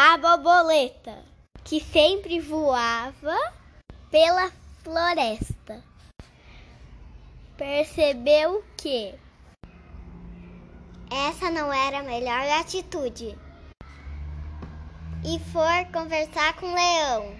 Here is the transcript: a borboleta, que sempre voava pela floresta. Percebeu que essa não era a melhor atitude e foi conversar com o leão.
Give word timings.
a 0.00 0.16
borboleta, 0.16 1.24
que 1.64 1.80
sempre 1.80 2.38
voava 2.38 3.36
pela 4.12 4.48
floresta. 4.84 5.82
Percebeu 7.56 8.64
que 8.76 9.12
essa 11.10 11.50
não 11.50 11.72
era 11.72 11.98
a 11.98 12.04
melhor 12.04 12.48
atitude 12.60 13.36
e 15.24 15.40
foi 15.50 15.84
conversar 15.92 16.54
com 16.54 16.66
o 16.66 16.74
leão. 16.74 17.36